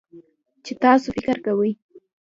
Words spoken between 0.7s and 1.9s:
تاسو فکر کوئ